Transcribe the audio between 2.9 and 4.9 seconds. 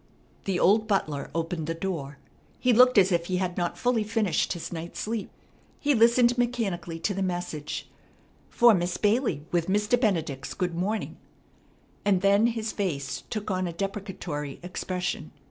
as if he had not fully finished his